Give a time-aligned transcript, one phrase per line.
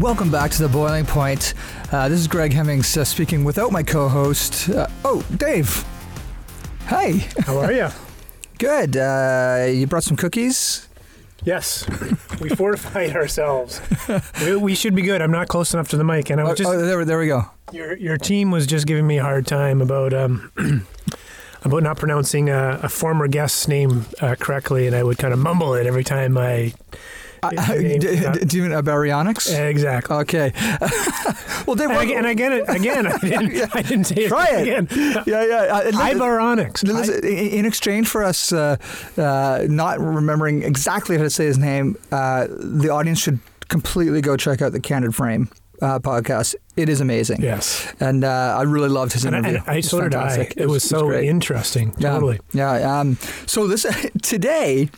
[0.00, 1.54] Welcome back to the Boiling Point.
[1.90, 4.68] Uh, this is Greg Hemmings uh, speaking without my co-host.
[4.68, 5.84] Uh, oh, Dave.
[6.86, 7.26] Hey.
[7.40, 7.88] How are you?
[8.58, 8.96] Good.
[8.96, 10.88] Uh, you brought some cookies.
[11.44, 11.88] Yes,
[12.40, 13.80] we fortified ourselves.
[14.44, 15.22] We, we should be good.
[15.22, 17.18] I'm not close enough to the mic, and I Oh, was just oh, there, there
[17.18, 17.42] we go.
[17.72, 20.50] your your team was just giving me a hard time about um
[21.62, 25.38] about not pronouncing a, a former guest's name uh, correctly, and I would kind of
[25.38, 26.74] mumble it every time I.
[27.42, 29.52] Uh, name- d- d- do you mean uh, baryonyx?
[29.58, 30.16] Exactly.
[30.16, 30.52] Okay.
[31.66, 34.62] well, Dave, And again, and again, again, I didn't, I didn't say it Try it.
[34.62, 34.88] again.
[35.26, 35.56] yeah, yeah.
[35.74, 36.82] Uh, Ibarionex.
[36.84, 38.76] Listen, in in exchange for us uh,
[39.16, 44.36] uh, not remembering exactly how to say his name, uh, the audience should completely go
[44.36, 45.48] check out the Candid Frame
[45.82, 46.54] uh, podcast.
[46.76, 47.42] It is amazing.
[47.42, 47.92] Yes.
[48.00, 49.58] And uh, I really loved his And, I- interview.
[49.58, 50.28] and I, It's so did I.
[50.28, 50.56] fantastic.
[50.56, 51.28] It was so great.
[51.28, 51.92] interesting.
[51.98, 52.40] Yeah, Totally.
[52.52, 52.98] Yeah.
[53.00, 53.84] Um, so this
[54.22, 54.88] today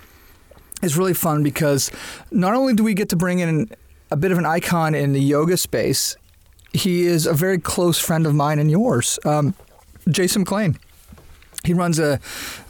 [0.83, 1.91] is really fun because
[2.31, 3.71] not only do we get to bring in
[4.11, 6.17] a bit of an icon in the yoga space,
[6.73, 9.55] he is a very close friend of mine and yours, um,
[10.09, 10.79] Jason MacLean.
[11.65, 12.19] He runs a,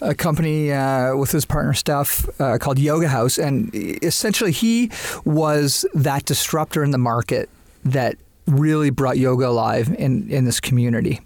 [0.01, 4.91] a company uh, with his partner Steph uh, called Yoga Haus, and essentially he
[5.25, 7.49] was that disruptor in the market
[7.85, 11.21] that really brought yoga alive in, in this community.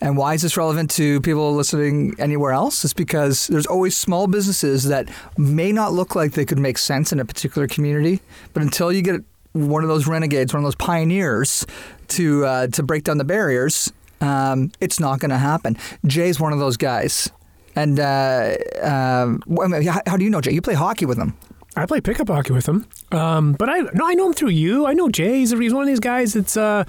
[0.00, 2.84] And why is this relevant to people listening anywhere else?
[2.84, 7.12] It's because there's always small businesses that may not look like they could make sense
[7.12, 8.20] in a particular community,
[8.52, 11.64] but until you get one of those renegades, one of those pioneers
[12.08, 15.76] to uh, to break down the barriers, um, it's not going to happen.
[16.06, 17.30] Jay's one of those guys.
[17.76, 20.52] And uh, how, how do you know Jay?
[20.52, 21.34] You play hockey with him.
[21.76, 24.86] I play pickup hockey with him, um, but I no, I know him through you.
[24.86, 25.38] I know Jay.
[25.38, 26.34] He's, he's one of these guys.
[26.34, 26.84] That's uh,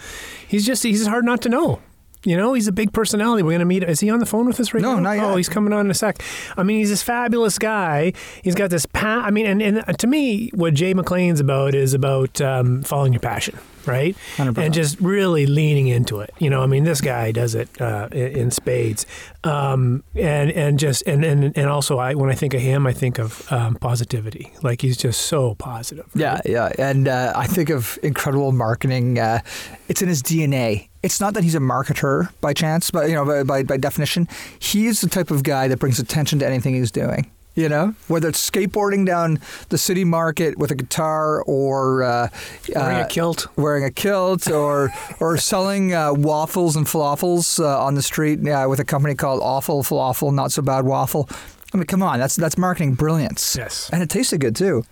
[0.47, 1.81] he's just he's hard not to know.
[2.23, 3.43] You know, he's a big personality.
[3.43, 3.83] We're gonna meet.
[3.83, 4.99] Is he on the phone with us right No, now?
[4.99, 5.23] not yet.
[5.25, 6.21] Oh, he's coming on in a sec.
[6.57, 8.13] I mean, he's this fabulous guy.
[8.43, 11.93] He's got this pa- I mean, and, and to me, what Jay MacLean's about is
[11.93, 13.57] about um, following your passion,
[13.87, 14.15] right?
[14.37, 14.57] 100%.
[14.57, 16.33] And just really leaning into it.
[16.39, 19.05] You know, I mean, this guy does it uh, in, spades,
[19.43, 22.93] um, and and just and, and and also, I when I think of him, I
[22.93, 24.53] think of um, positivity.
[24.61, 26.05] Like he's just so positive.
[26.15, 29.19] Yeah, yeah, and uh, I think of incredible marketing.
[29.19, 29.39] Uh,
[29.87, 30.89] it's in his DNA.
[31.03, 34.27] It's not that he's a marketer by chance, but you know, by, by, by definition,
[34.57, 37.29] he is the type of guy that brings attention to anything he's doing.
[37.55, 39.39] You know, whether it's skateboarding down
[39.69, 42.27] the city market with a guitar, or uh,
[42.75, 43.47] Wearing uh, a kilt.
[43.55, 48.65] wearing a kilt, or or selling uh, waffles and falafels uh, on the street uh,
[48.69, 51.29] with a company called Awful Falafel, not so bad waffle.
[51.73, 53.55] I mean, come on, that's that's marketing brilliance.
[53.57, 53.89] Yes.
[53.93, 54.83] and it tasted good too.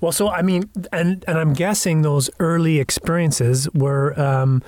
[0.00, 4.62] Well, so I mean, and and I'm guessing those early experiences were, um,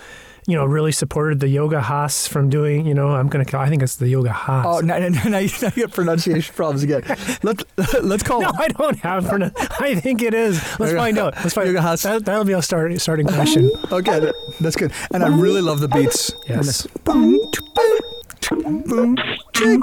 [0.47, 2.87] you know, really supported the yoga Haas from doing.
[2.87, 3.61] You know, I'm gonna call.
[3.61, 4.65] I think it's the yoga Haas.
[4.67, 7.03] Oh, now, now, now you now you get pronunciation problems again.
[7.43, 7.63] Let,
[8.05, 9.25] let's call No, I don't have.
[9.25, 10.57] Pronou- I think it is.
[10.79, 11.35] Let's Yoga- find out.
[11.37, 11.83] Let's find Yoga out.
[11.85, 12.03] Haas.
[12.03, 13.71] That, that'll be a start, starting question.
[13.91, 14.93] Okay, that- that's good.
[15.13, 16.31] And I really love the beats.
[16.47, 16.67] in Yes.
[16.67, 16.87] this.
[17.05, 17.39] Boom,
[17.75, 19.17] boom, boom, boom.
[19.53, 19.77] Jay.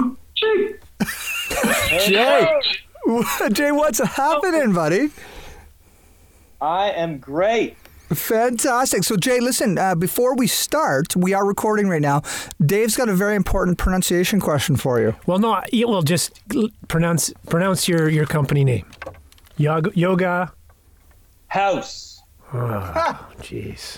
[3.51, 5.09] Jay, what's happening, buddy?
[6.62, 7.75] I am great.
[8.09, 9.03] Fantastic.
[9.03, 12.21] So, Jay, listen, uh, before we start, we are recording right now.
[12.63, 15.15] Dave's got a very important pronunciation question for you.
[15.25, 16.39] Well, no, I- well, just
[16.87, 18.85] pronounce pronounce your your company name.
[19.57, 19.91] Yoga.
[19.95, 20.53] Yoga.
[21.47, 22.09] House.
[22.55, 23.97] Oh, jeez.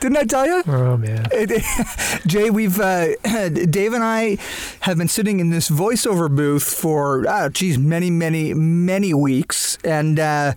[0.00, 0.62] Didn't I tell you?
[0.68, 1.26] Oh man.
[2.26, 3.08] Jay, we've uh,
[3.48, 4.38] Dave and I
[4.80, 10.20] have been sitting in this voiceover booth for ah, geez, many, many, many weeks, and
[10.20, 10.54] uh,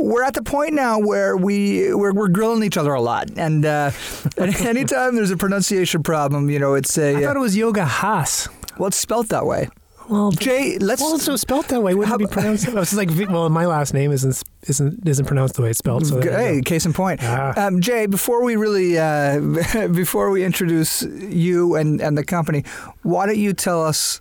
[0.00, 3.64] we're at the point now where we we're, we're grilling each other a lot, and
[3.64, 3.90] uh,
[4.38, 8.48] anytime there's a pronunciation problem, you know, it's a I thought it was Yoga Haas.
[8.78, 9.68] well, it's spelt that way.
[10.10, 11.94] Well, Jay, let's Well, it's so spelled that way.
[11.94, 12.68] Wouldn't How it be pronounced?
[12.68, 16.04] I was like, well, my last name isn't isn't isn't pronounced the way it's spelled.
[16.04, 17.20] So there Hey, case in point.
[17.22, 17.54] Ah.
[17.56, 19.38] Um, Jay, before we really, uh,
[19.92, 22.64] before we introduce you and, and the company,
[23.02, 24.20] why don't you tell us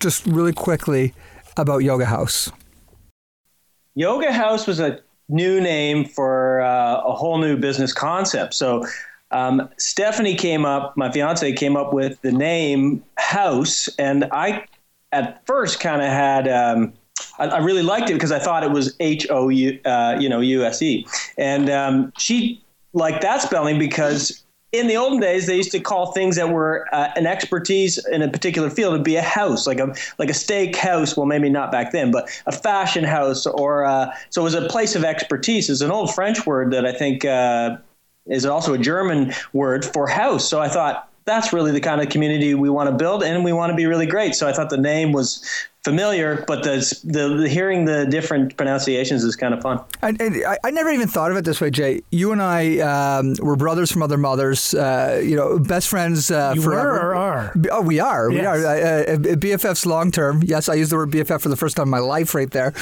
[0.00, 1.12] just really quickly
[1.58, 2.50] about Yoga Haus?
[3.94, 8.54] Yoga Haus was a new name for uh, a whole new business concept.
[8.54, 8.86] So
[9.30, 14.64] um, Stephanie came up, my fiance came up with the name House, and I
[15.12, 16.92] at first kind of had um,
[17.38, 20.40] I, really liked it because I thought it was H O U, uh, you know,
[20.40, 21.06] U S E,
[21.36, 22.62] and um, she
[22.92, 24.44] liked that spelling because
[24.78, 28.22] in the olden days, they used to call things that were uh, an expertise in
[28.22, 31.16] a particular field to be a house, like a like a steak house.
[31.16, 34.68] Well, maybe not back then, but a fashion house, or uh, so it was a
[34.68, 35.70] place of expertise.
[35.70, 37.76] It's an old French word that I think uh,
[38.26, 40.48] is also a German word for house.
[40.48, 43.52] So I thought that's really the kind of community we want to build, and we
[43.52, 44.34] want to be really great.
[44.34, 45.44] So I thought the name was
[45.86, 49.80] familiar, but the, the, the hearing the different pronunciations is kind of fun.
[50.02, 52.02] And, and I, I, never even thought of it this way, Jay.
[52.10, 54.74] You and I um, were brothers from other mothers.
[54.74, 56.90] Uh, you know, best friends uh, you forever.
[56.90, 57.54] Were or are?
[57.70, 58.28] Oh, we are.
[58.32, 58.40] Yes.
[58.40, 58.56] We are.
[58.56, 60.42] Uh, uh BFFs long term.
[60.44, 62.74] Yes, I used the word BFF for the first time in my life, right there.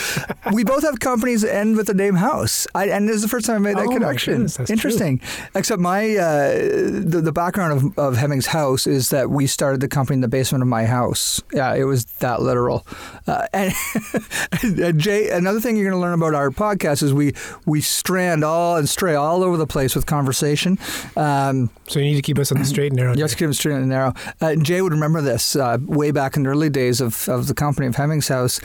[0.54, 3.28] we both have companies that end with the name House, I, and this is the
[3.28, 4.48] first time I made that oh connection.
[4.68, 5.18] Interesting.
[5.18, 5.46] True.
[5.54, 9.88] Except my uh, the, the background of, of Hemmings House is that we started the
[9.88, 11.42] company in the basement of my house.
[11.52, 12.86] Yeah, it was that literal.
[13.26, 17.34] Uh, and Jay, another thing you're going to learn about our podcast is we
[17.66, 20.78] we strand all and stray all over the place with conversation.
[21.16, 23.14] Um, so you need to keep us on the straight and narrow.
[23.24, 24.12] Yes, keep us straight and narrow.
[24.40, 27.54] Uh, Jay would remember this uh, way back in the early days of, of the
[27.54, 28.60] company of Hemmings House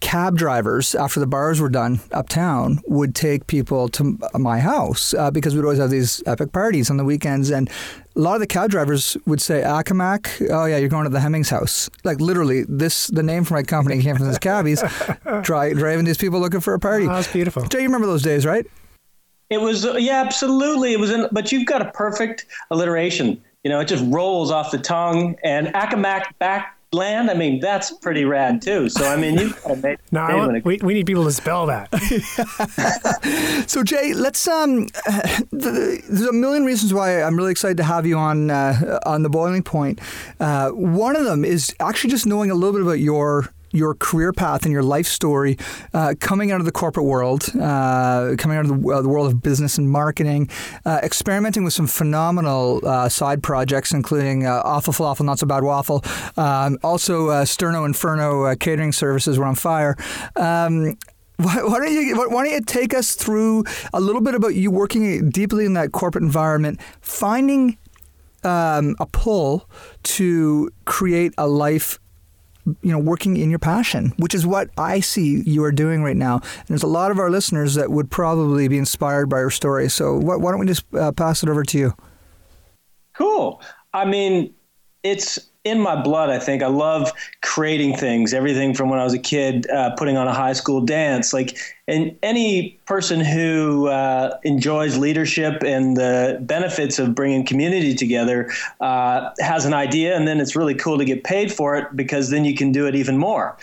[0.00, 5.14] cab drivers, after the bars were done uptown, would take people to uh, my house
[5.14, 7.50] uh, because we'd always have these epic parties on the weekends.
[7.50, 7.68] And
[8.16, 11.20] a lot of the cab drivers would say, Accomack, oh yeah, you're going to the
[11.20, 11.88] Hemmings house.
[12.04, 14.82] Like literally, this the name for my company came from these cabbies
[15.42, 17.06] dri- driving these people looking for a party.
[17.06, 17.64] Oh, that's beautiful.
[17.66, 18.66] Jay, you remember those days, right?
[19.50, 20.92] It was uh, yeah, absolutely.
[20.92, 23.42] It was, in, but you've got a perfect alliteration.
[23.64, 25.36] You know, it just rolls off the tongue.
[25.42, 27.30] And Accomack back land.
[27.30, 28.88] I mean, that's pretty rad too.
[28.88, 31.92] So I mean, you made, no, made want, we, we need people to spell that.
[33.68, 34.86] so Jay, let's um,
[35.52, 39.30] there's a million reasons why I'm really excited to have you on uh, on the
[39.30, 40.00] boiling point.
[40.40, 44.32] Uh, one of them is actually just knowing a little bit about your your career
[44.32, 45.56] path and your life story
[45.94, 49.26] uh, coming out of the corporate world, uh, coming out of the, uh, the, world
[49.26, 50.48] of business and marketing,
[50.84, 55.62] uh, experimenting with some phenomenal uh, side projects, including uh, Awful Falafel, Not So Bad
[55.62, 56.04] Waffle,
[56.36, 59.96] um, also Sterno Inferno catering services were on fire.
[60.36, 60.96] Um,
[61.38, 63.62] why, why, don't you why don't you take us through
[63.92, 67.78] a little bit about you working deeply in that corporate environment, finding
[68.42, 69.68] um, a pull
[70.02, 72.00] to create a life
[72.82, 76.16] you know, working in your passion, which is what I see you are doing right
[76.16, 76.36] now.
[76.36, 79.88] And there's a lot of our listeners that would probably be inspired by your story.
[79.88, 81.94] So why, why don't we just uh, pass it over to you?
[83.14, 83.60] Cool.
[83.92, 84.54] I mean,
[85.02, 85.38] it's
[85.68, 86.30] in my blood.
[86.30, 87.12] I think I love
[87.42, 88.34] creating things.
[88.34, 91.32] Everything from when I was a kid, uh, putting on a high school dance.
[91.32, 91.56] Like,
[91.86, 98.50] and any person who uh, enjoys leadership and the benefits of bringing community together
[98.80, 102.30] uh, has an idea, and then it's really cool to get paid for it because
[102.30, 103.56] then you can do it even more.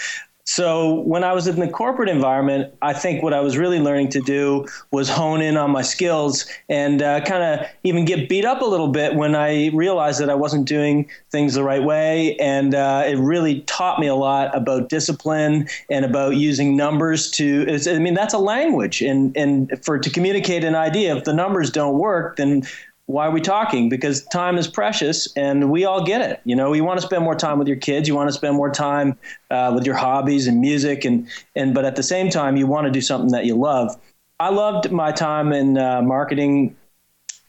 [0.45, 4.09] So when I was in the corporate environment, I think what I was really learning
[4.09, 8.45] to do was hone in on my skills and uh, kind of even get beat
[8.45, 12.36] up a little bit when I realized that I wasn't doing things the right way.
[12.38, 17.65] And uh, it really taught me a lot about discipline and about using numbers to.
[17.88, 21.15] I mean, that's a language, and and for to communicate an idea.
[21.15, 22.63] If the numbers don't work, then
[23.07, 23.88] why are we talking?
[23.88, 26.42] Because time is precious and we all get it.
[26.44, 28.56] You know, you want to spend more time with your kids, you want to spend
[28.56, 29.18] more time
[29.52, 32.86] uh, with your hobbies and music, and, and but at the same time, you want
[32.86, 33.96] to do something that you love.
[34.40, 36.75] I loved my time in uh, marketing,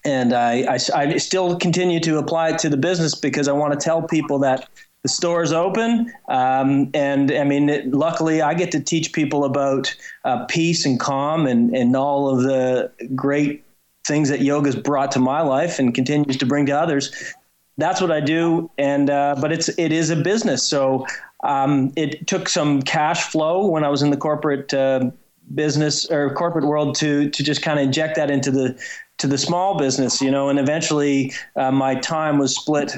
[0.04, 3.72] and I, I, I still continue to apply it to the business because I want
[3.72, 4.68] to tell people that
[5.02, 6.12] the store is open.
[6.28, 9.94] Um, and I mean, it, luckily, I get to teach people about
[10.24, 13.65] uh, peace and calm and, and all of the great
[14.06, 17.34] things that yoga's brought to my life and continues to bring to others.
[17.78, 20.62] That's what I do, and uh, but it's it is a business.
[20.62, 21.06] So
[21.44, 25.10] um, it took some cash flow when I was in the corporate uh,
[25.54, 28.80] business or corporate world to to just kind of inject that into the
[29.18, 30.48] to the small business, you know.
[30.48, 32.92] And eventually, uh, my time was split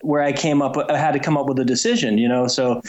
[0.00, 2.46] where I came up, I had to come up with a decision, you know.
[2.46, 2.80] So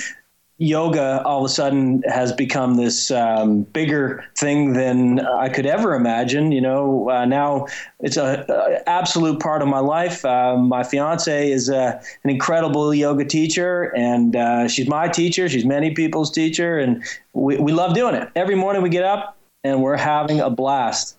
[0.59, 5.93] yoga all of a sudden has become this um, bigger thing than I could ever
[5.93, 6.51] imagine.
[6.51, 7.67] You know, uh, now
[7.99, 10.25] it's a, a, absolute part of my life.
[10.25, 15.47] Uh, my fiance is uh, an incredible yoga teacher, and uh, she's my teacher.
[15.47, 18.29] She's many people's teacher, and we, we love doing it.
[18.35, 21.17] Every morning we get up and we're having a blast.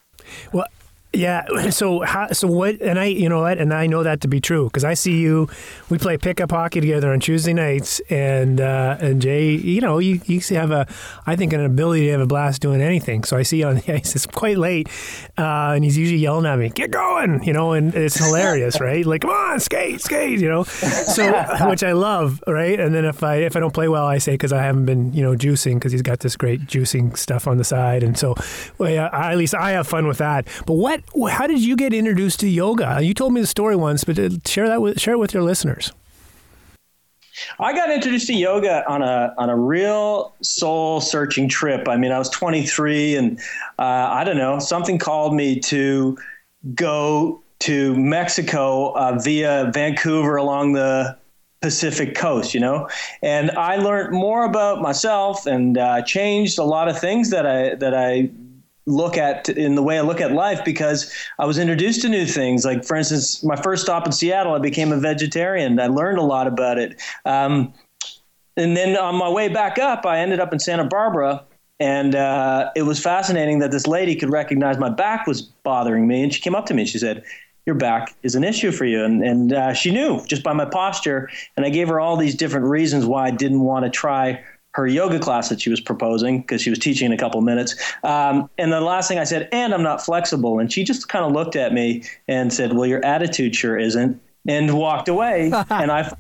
[0.53, 0.67] Well,
[1.19, 1.71] Yeah.
[1.71, 2.81] So how, so what?
[2.81, 3.59] And I, you know what?
[3.59, 5.49] And I know that to be true because I see you.
[5.91, 10.21] We play pickup hockey together on Tuesday nights, and uh, and Jay, you know, you
[10.27, 10.87] you have a,
[11.27, 13.25] I think, an ability to have a blast doing anything.
[13.25, 14.15] So I see you on the ice.
[14.15, 14.89] It's quite late,
[15.37, 19.05] uh, and he's usually yelling at me, "Get going!" You know, and it's hilarious, right?
[19.05, 20.39] Like, come on, skate, skate.
[20.39, 21.33] You know, so
[21.69, 22.79] which I love, right?
[22.79, 25.13] And then if I if I don't play well, I say because I haven't been,
[25.13, 28.37] you know, juicing because he's got this great juicing stuff on the side, and so
[28.79, 30.47] well, yeah, I, at least I have fun with that.
[30.65, 31.03] But what?
[31.31, 33.01] How did you get introduced to yoga?
[33.03, 35.43] You told me the story once, but uh, share that with share it with your
[35.43, 35.93] listeners.
[37.59, 41.89] I got introduced to yoga on a on a real soul searching trip.
[41.89, 43.39] I mean, I was 23, and
[43.79, 46.19] uh, I don't know, something called me to
[46.75, 51.17] go to Mexico uh, via Vancouver along the
[51.61, 52.89] Pacific coast, you know,
[53.23, 57.75] and I learned more about myself and uh, changed a lot of things that I
[57.77, 58.31] that I
[58.89, 62.27] look at in the way I look at life because I was introduced to new
[62.27, 62.65] things.
[62.65, 65.79] Like, for instance, my first stop in Seattle, I became a vegetarian.
[65.79, 67.01] I learned a lot about it.
[67.25, 67.73] Um,
[68.57, 71.45] and then on my way back up, I ended up in Santa Barbara.
[71.81, 76.25] And uh, it was fascinating that this lady could recognize my back was bothering me.
[76.25, 77.23] And she came up to me and she said,
[77.67, 79.05] Your back is an issue for you.
[79.05, 81.31] And, and uh, she knew just by my posture.
[81.57, 84.43] And I gave her all these different reasons why I didn't want to try
[84.75, 87.75] her yoga class that she was proposing because she was teaching in a couple minutes.
[88.05, 90.59] Um, and the last thing I said, and I'm not flexible.
[90.59, 94.21] And she just kind of looked at me and said, Well, your attitude sure isn't,
[94.47, 95.47] and walked away.
[95.71, 96.11] and I,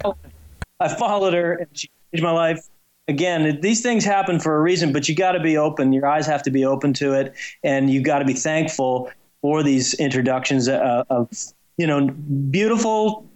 [0.81, 2.67] I followed her, and she changed my life.
[3.07, 5.93] Again, these things happen for a reason, but you got to be open.
[5.93, 9.63] Your eyes have to be open to it, and you got to be thankful for
[9.63, 11.31] these introductions uh, of,
[11.77, 12.09] you know,
[12.51, 13.27] beautiful.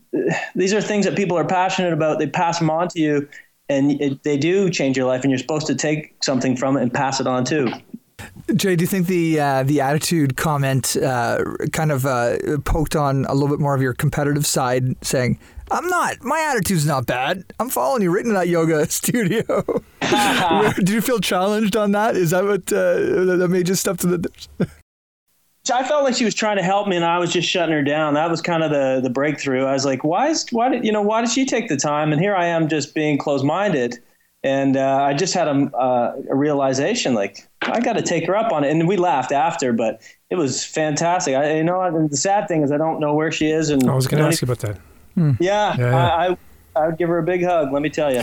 [0.55, 2.19] These are things that people are passionate about.
[2.19, 3.29] They pass them on to you,
[3.73, 6.83] and it, they do change your life, and you're supposed to take something from it
[6.83, 7.69] and pass it on too.
[8.55, 13.25] Jay, do you think the uh, the attitude comment uh, kind of uh, poked on
[13.27, 15.39] a little bit more of your competitive side, saying,
[15.71, 16.23] "I'm not.
[16.23, 17.45] My attitude's not bad.
[17.59, 19.83] I'm following you right into that yoga studio."
[20.77, 22.17] Did you feel challenged on that?
[22.17, 24.69] Is that what uh, that made you step to the?
[25.71, 27.83] I felt like she was trying to help me, and I was just shutting her
[27.83, 28.15] down.
[28.15, 29.65] That was kind of the the breakthrough.
[29.65, 32.13] I was like, "Why is why did you know why did she take the time?"
[32.13, 33.99] And here I am, just being closed minded.
[34.45, 38.35] And uh, I just had a, uh, a realization, like I got to take her
[38.35, 38.73] up on it.
[38.73, 41.37] And we laughed after, but it was fantastic.
[41.37, 43.71] I, you know, the sad thing is I don't know where she is.
[43.71, 44.79] And I was going to ask you about that.
[45.15, 45.33] Hmm.
[45.39, 45.97] Yeah, yeah, yeah.
[45.97, 46.37] I, I,
[46.75, 47.73] I would give her a big hug.
[47.73, 48.23] Let me tell you.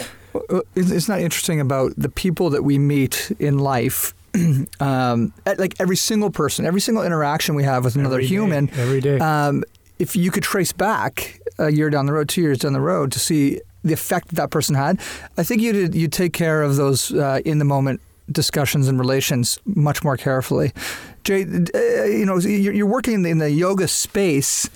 [0.75, 4.13] It's not interesting about the people that we meet in life
[4.79, 8.81] um, like every single person, every single interaction we have with another every human, day,
[8.81, 9.19] every day.
[9.19, 9.63] Um,
[9.97, 13.11] if you could trace back a year down the road, two years down the road,
[13.11, 14.99] to see the effect that, that person had,
[15.37, 19.59] I think you'd you take care of those uh, in the moment discussions and relations
[19.65, 20.71] much more carefully.
[21.23, 24.69] Jay, uh, you know, you're working in the, in the, yoga space.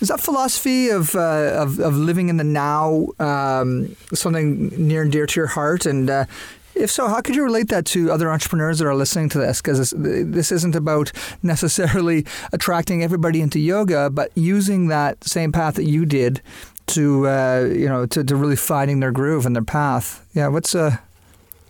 [0.00, 5.12] Is that philosophy of, uh, of, of living in the now um, something near and
[5.12, 5.86] dear to your heart?
[5.86, 6.24] And uh,
[6.74, 9.60] if so, how could you relate that to other entrepreneurs that are listening to this?
[9.60, 11.12] Because this isn't about
[11.42, 16.42] necessarily attracting everybody into yoga, but using that same path that you did
[16.86, 20.26] to uh, you know to, to really finding their groove and their path.
[20.34, 20.96] Yeah, what's uh,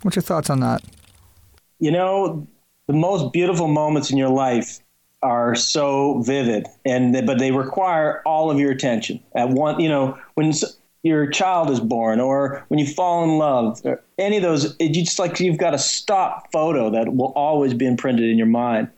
[0.02, 0.82] what's your thoughts on that?
[1.78, 2.46] You know,
[2.86, 4.80] the most beautiful moments in your life
[5.22, 9.80] are so vivid, and but they require all of your attention at one.
[9.80, 10.52] You know, when
[11.04, 14.96] your child is born or when you fall in love or any of those it,
[14.96, 18.48] you just like you've got a stop photo that will always be imprinted in your
[18.48, 18.88] mind.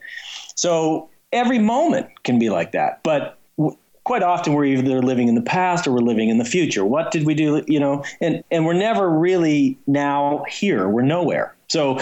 [0.54, 3.38] So every moment can be like that but
[4.04, 6.84] quite often we're either living in the past or we're living in the future.
[6.84, 10.88] What did we do you know and and we're never really now here.
[10.88, 11.54] We're nowhere.
[11.68, 11.98] So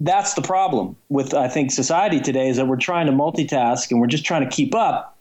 [0.00, 4.00] that's the problem with i think society today is that we're trying to multitask and
[4.00, 5.18] we're just trying to keep up.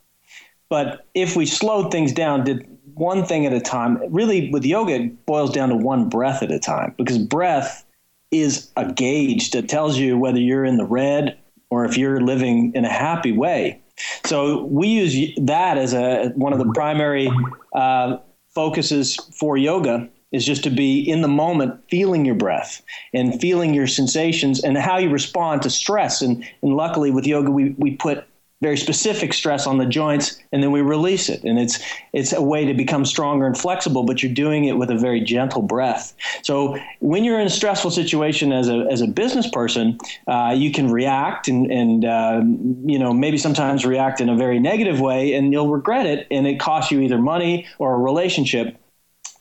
[0.70, 4.00] But if we slowed things down did one thing at a time.
[4.14, 7.86] Really, with yoga, it boils down to one breath at a time because breath
[8.32, 11.38] is a gauge that tells you whether you're in the red
[11.70, 13.80] or if you're living in a happy way.
[14.26, 17.32] So we use that as a one of the primary
[17.74, 18.18] uh,
[18.54, 22.82] focuses for yoga is just to be in the moment, feeling your breath
[23.14, 26.22] and feeling your sensations and how you respond to stress.
[26.24, 28.26] And, and luckily with yoga, we, we put
[28.64, 31.44] very specific stress on the joints and then we release it.
[31.44, 31.80] And it's
[32.14, 35.22] it's a way to become stronger and flexible but you're doing it with a very
[35.22, 36.16] gentle breath.
[36.42, 40.72] So when you're in a stressful situation as a, as a business person uh, you
[40.72, 42.42] can react and, and uh,
[42.86, 46.48] you know maybe sometimes react in a very negative way and you'll regret it and
[46.48, 48.78] it costs you either money or a relationship.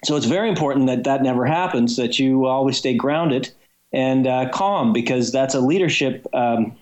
[0.05, 3.53] So it's very important that that never happens that you always stay grounded
[3.93, 6.77] and uh, calm because that's a leadership um,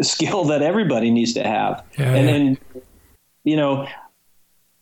[0.00, 1.84] skill that everybody needs to have.
[1.98, 2.32] Yeah, and yeah.
[2.32, 2.58] then,
[3.44, 3.88] you know,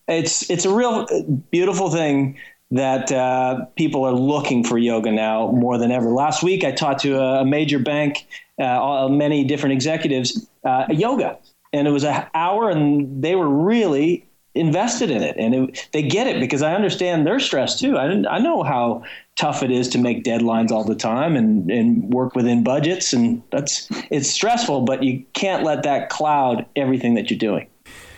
[0.07, 1.07] it's it's a real
[1.51, 2.37] beautiful thing
[2.71, 6.09] that uh, people are looking for yoga now more than ever.
[6.09, 8.25] Last week, I talked to a, a major bank,
[8.59, 11.37] uh, many different executives, uh, yoga,
[11.73, 16.03] and it was an hour, and they were really invested in it, and it, they
[16.03, 17.97] get it because I understand their stress too.
[17.97, 19.03] I I know how
[19.37, 23.41] tough it is to make deadlines all the time and and work within budgets, and
[23.51, 27.67] that's it's stressful, but you can't let that cloud everything that you're doing.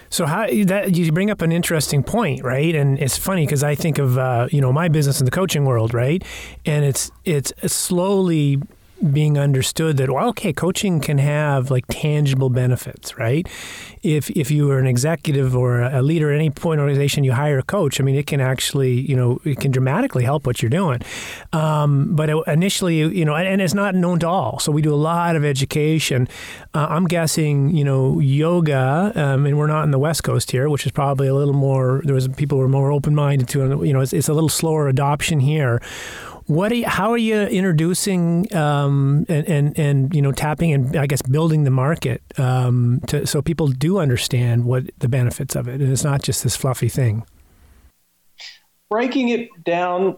[0.10, 2.76] So how that you bring up an interesting point, right?
[2.76, 5.66] And it's funny because I think of uh, you know my business in the coaching
[5.66, 6.24] world, right?
[6.66, 8.62] And it's it's slowly
[9.12, 13.48] being understood that well, okay, coaching can have like tangible benefits, right?
[14.02, 17.24] If if you are an executive or a leader at any point in an organization,
[17.24, 18.00] you hire a coach.
[18.00, 21.02] I mean, it can actually you know it can dramatically help what you're doing.
[21.52, 24.60] Um, but initially, you know, and, and, it's not known to all.
[24.60, 26.28] So we do a lot of education.
[26.74, 30.70] Uh, I'm guessing you know yoga, um, and we're not in the West Coast here,
[30.70, 32.02] which is probably a little more.
[32.04, 34.88] There was people were more open minded to, you know, it's, it's a little slower
[34.88, 35.82] adoption here
[36.48, 40.96] what are you, how are you introducing um, and, and, and you know tapping and
[40.96, 45.68] I guess building the market um, to, so people do understand what the benefits of
[45.68, 47.26] it and it's not just this fluffy thing.
[48.90, 50.18] Breaking it down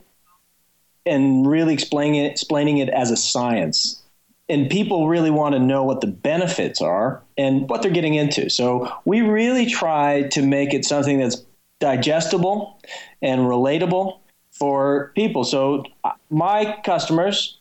[1.06, 4.02] and really explaining it, explaining it as a science,
[4.50, 8.50] and people really want to know what the benefits are and what they're getting into.
[8.50, 11.44] So we really try to make it something that's
[11.80, 12.80] digestible
[13.22, 14.20] and relatable
[14.56, 15.44] for people.
[15.44, 17.60] So uh, my customers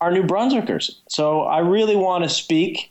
[0.00, 1.00] are New Brunswickers.
[1.08, 2.90] So I really want to speak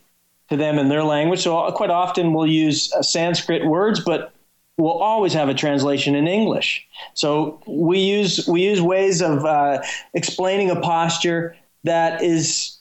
[0.49, 1.41] to them in their language.
[1.41, 4.33] So quite often we'll use uh, Sanskrit words, but
[4.77, 6.85] we'll always have a translation in English.
[7.13, 9.81] So we use we use ways of uh,
[10.13, 12.77] explaining a posture that is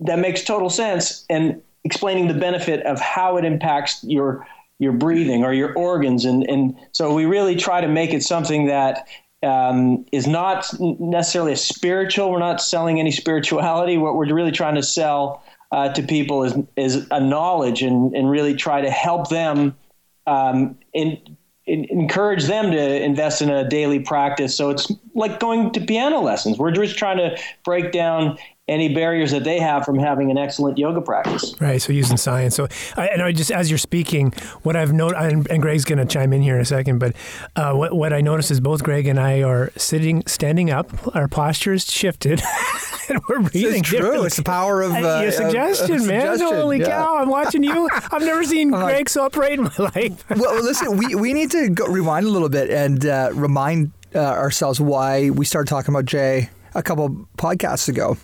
[0.00, 4.46] that makes total sense and explaining the benefit of how it impacts your
[4.78, 8.66] your breathing or your organs and and so we really try to make it something
[8.66, 9.08] that
[9.42, 12.30] um, is not necessarily a spiritual.
[12.30, 13.96] We're not selling any spirituality.
[13.96, 18.30] What we're really trying to sell uh, to people is is a knowledge and and
[18.30, 19.76] really try to help them
[20.26, 21.18] um, in,
[21.66, 24.56] encourage them to invest in a daily practice.
[24.56, 26.58] So it's like going to piano lessons.
[26.58, 30.78] We're just trying to break down any barriers that they have from having an excellent
[30.78, 31.54] yoga practice.
[31.60, 31.80] Right.
[31.80, 32.54] So using science.
[32.54, 34.32] So I, and I just as you're speaking,
[34.62, 37.14] what I've noticed, and, and Greg's going to chime in here in a second, but
[37.56, 41.16] uh, what what I noticed is both Greg and I are sitting, standing up.
[41.16, 42.42] Our posture is shifted.
[43.08, 43.80] and we're breathing.
[43.80, 44.24] It's true.
[44.24, 46.20] It's the power of uh, your suggestion, of, of man.
[46.20, 46.58] Suggestion.
[46.58, 46.86] Holy yeah.
[46.86, 47.16] cow!
[47.16, 47.88] I'm watching you.
[47.92, 50.24] I've never seen Greg like, so upright in my life.
[50.30, 54.18] well, listen, we we need to go, rewind a little bit and uh, remind uh,
[54.18, 58.16] ourselves why we started talking about Jay a couple podcasts ago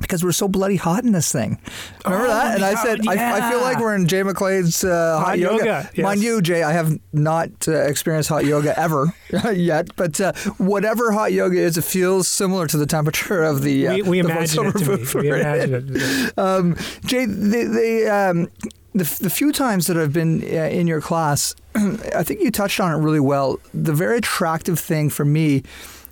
[0.00, 1.58] because we're so bloody hot in this thing.
[2.04, 2.54] Remember Oh, that?
[2.56, 5.38] And I yeah, said, I, I feel like we're in Jay McClade's uh, hot, Hot
[5.38, 5.98] yoga, yes.
[5.98, 9.14] Mind you, Jay, I have not uh, experienced hot yoga ever
[9.52, 13.88] yet, but uh, whatever hot yoga is, it feels similar to the temperature of the.
[13.88, 15.18] Uh, we we the imagine it to be.
[15.28, 16.32] We imagine it.
[16.38, 18.48] Um, Jay, they, they um,
[18.92, 22.80] the, the few times that I've been uh, in your class, I think you touched
[22.80, 23.58] on it really well.
[23.72, 25.62] The very attractive thing for me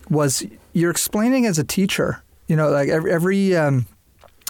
[0.08, 2.22] was you're explaining as a teacher.
[2.46, 3.86] You know, like every every um,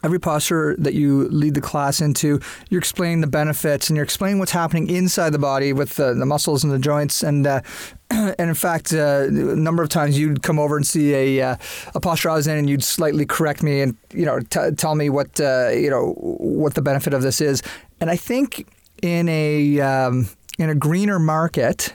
[0.04, 4.38] every posture that you lead the class into, you're explaining the benefits and you're explaining
[4.38, 7.22] what's happening inside the body with the, the muscles and the joints.
[7.22, 7.62] And uh,
[8.10, 11.56] and in fact, uh, a number of times you'd come over and see a uh,
[11.94, 14.94] a posture I was in, and you'd slightly correct me and you know t- tell
[14.94, 17.62] me what uh, you know what the benefit of this is.
[18.00, 18.68] And I think
[19.02, 20.28] in a um,
[20.58, 21.94] in a greener market.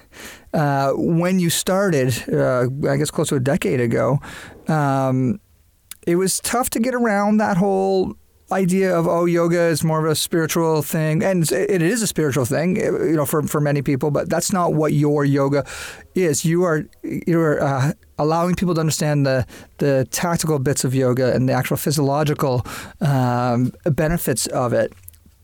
[0.52, 4.20] Uh, when you started, uh, I guess close to a decade ago,
[4.68, 5.40] um,
[6.10, 8.16] it was tough to get around that whole
[8.52, 12.46] idea of oh yoga is more of a spiritual thing and it is a spiritual
[12.46, 15.64] thing you know for, for many people but that's not what your yoga
[16.16, 19.46] is you are you are uh, allowing people to understand the
[19.78, 22.66] the tactical bits of yoga and the actual physiological
[23.02, 24.94] um, benefits of it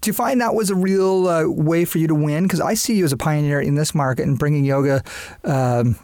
[0.02, 2.44] do you find that was a real uh, way for you to win?
[2.44, 5.02] Because I see you as a pioneer in this market and bringing yoga
[5.44, 5.98] um,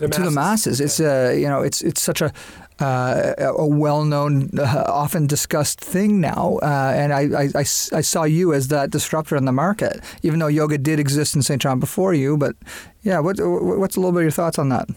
[0.00, 0.34] The to the masses.
[0.34, 0.80] masses.
[0.80, 2.32] It's uh, you know, it's it's such a
[2.80, 8.90] uh, a well-known, uh, often discussed thing now, uh, and I saw you as that
[8.90, 10.00] disruptor in the market.
[10.22, 12.56] Even though yoga did exist in Saint John before you, but
[13.02, 14.88] yeah, what what's a little bit of your thoughts on that?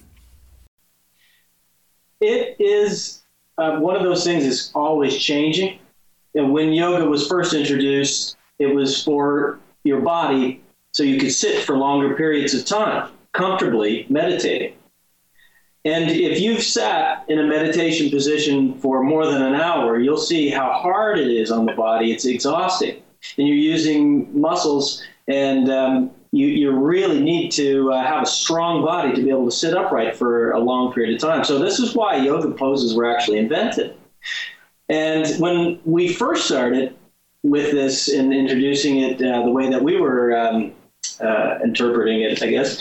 [2.21, 3.23] it is
[3.57, 5.79] uh, one of those things that's always changing.
[6.35, 10.61] And when yoga was first introduced, it was for your body
[10.91, 14.73] so you could sit for longer periods of time comfortably meditating.
[15.87, 20.49] And if you've sat in a meditation position for more than an hour, you'll see
[20.49, 22.11] how hard it is on the body.
[22.11, 23.01] It's exhausting.
[23.37, 28.83] and you're using muscles and um, you, you really need to uh, have a strong
[28.83, 31.45] body to be able to sit upright for a long period of time.
[31.45, 33.95] So this is why yoga poses were actually invented.
[34.89, 36.97] And when we first started
[37.43, 40.73] with this and introducing it uh, the way that we were um,
[41.21, 42.77] uh, interpreting it, I guess,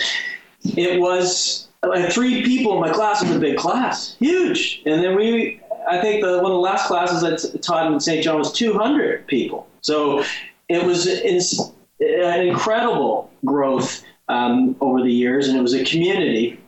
[0.76, 4.82] it was like three people in my class It was a big class, huge.
[4.86, 8.24] And then we, I think the, one of the last classes I taught in Saint
[8.24, 9.68] John was 200 people.
[9.80, 10.24] So
[10.68, 16.60] it was an incredible growth um, over the years, and it was a community,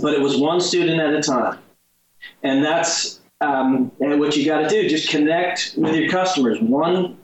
[0.00, 1.58] but it was one student at a time.
[2.42, 4.88] And that's um, and what you got to do.
[4.88, 7.18] Just connect with your customers, one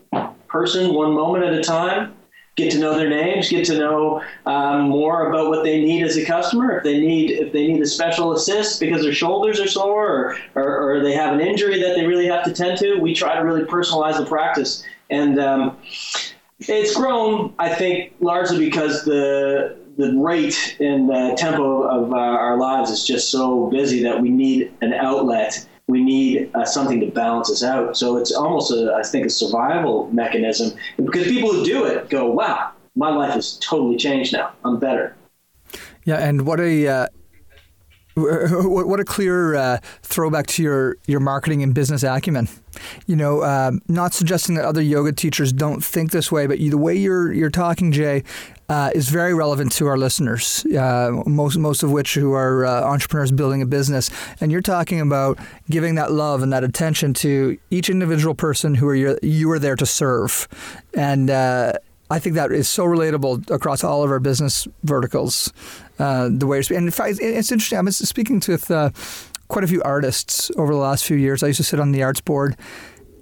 [0.49, 2.15] person, one moment at a time.
[2.61, 3.49] Get to know their names.
[3.49, 6.79] Get to know um, more about what they need as a customer.
[6.79, 10.63] If they need if they need a special assist because their shoulders are sore, or,
[10.63, 13.37] or, or they have an injury that they really have to tend to, we try
[13.37, 14.85] to really personalize the practice.
[15.09, 15.77] And um,
[16.61, 22.57] it's grown, I think, largely because the the rate and the tempo of uh, our
[22.57, 25.67] lives is just so busy that we need an outlet.
[25.91, 27.97] We need uh, something to balance us out.
[27.97, 32.31] So it's almost, a, I think, a survival mechanism because people who do it go,
[32.31, 34.53] "Wow, my life has totally changed now.
[34.65, 35.17] I'm better."
[36.05, 37.07] Yeah, and what a uh,
[38.17, 42.49] what a clear uh, throwback to your, your marketing and business acumen.
[43.07, 46.71] You know, um, not suggesting that other yoga teachers don't think this way, but you,
[46.71, 48.25] the way you're you're talking, Jay,
[48.71, 50.65] uh, is very relevant to our listeners.
[50.65, 55.01] Uh, most most of which who are uh, entrepreneurs building a business, and you're talking
[55.01, 59.51] about giving that love and that attention to each individual person who are you, you
[59.51, 60.47] are there to serve,
[60.95, 61.73] and uh,
[62.11, 65.53] I think that is so relatable across all of our business verticals.
[65.99, 67.77] Uh, the way, and in fact, it's interesting.
[67.77, 68.91] I was speaking with uh,
[69.49, 71.43] quite a few artists over the last few years.
[71.43, 72.57] I used to sit on the arts board,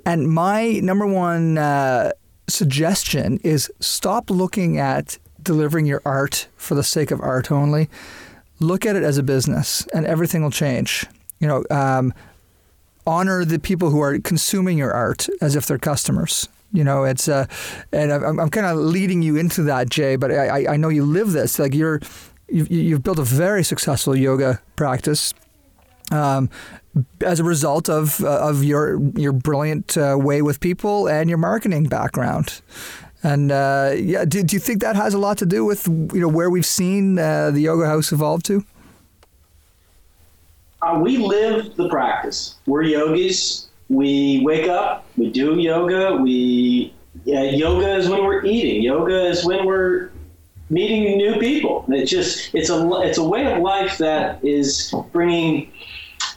[0.05, 2.13] and my number one uh,
[2.49, 7.89] suggestion is stop looking at delivering your art for the sake of art only.
[8.61, 11.07] Look at it as a business, and everything will change.
[11.39, 12.13] You know, um,
[13.07, 16.49] honor the people who are consuming your art as if they're customers.
[16.73, 17.47] You know, it's uh,
[17.93, 20.17] and I'm, I'm kind of leading you into that, Jay.
[20.17, 21.59] But I, I know you live this.
[21.59, 22.01] Like you're,
[22.49, 25.33] you've, you've built a very successful yoga practice.
[26.11, 26.51] Um,
[27.25, 31.39] as a result of uh, of your your brilliant uh, way with people and your
[31.39, 32.61] marketing background.
[33.23, 36.21] And uh, yeah, do, do you think that has a lot to do with you
[36.21, 38.65] know where we've seen uh, the yoga Haus evolve to?
[40.81, 42.55] Uh, we live the practice.
[42.67, 46.17] We're yogis we wake up, we do yoga.
[46.17, 46.93] We
[47.25, 48.83] yeah, yoga is when we're eating.
[48.83, 50.11] Yoga is when we're
[50.71, 51.85] meeting new people.
[51.89, 55.73] It's just it's a it's a way of life that is bringing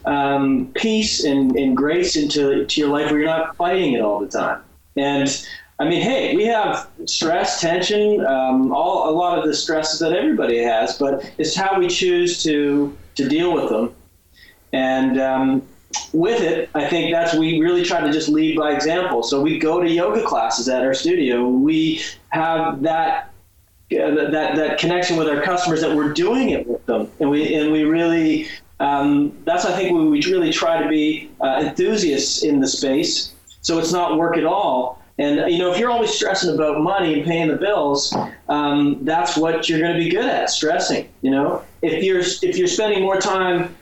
[0.05, 4.19] um, peace and, and grace into to your life where you're not fighting it all
[4.19, 4.63] the time.
[4.95, 5.47] And
[5.81, 10.13] I mean, hey, we have stress, tension, um, all a lot of the stresses that
[10.13, 13.95] everybody has, but it's how we choose to to deal with them.
[14.73, 15.63] And um,
[16.13, 19.23] with it, I think that's we really try to just lead by example.
[19.23, 21.49] So we go to yoga classes at our studio.
[21.49, 23.33] We have that
[23.89, 27.71] that that connection with our customers that we're doing it with them, and we and
[27.71, 28.47] we really
[28.79, 33.33] um, that's I think we, we really try to be uh, enthusiasts in the space.
[33.61, 35.00] So it's not work at all.
[35.21, 38.11] And you know, if you're always stressing about money and paying the bills,
[38.49, 41.09] um, that's what you're going to be good at, stressing.
[41.21, 43.75] You know, if you're if you're spending more time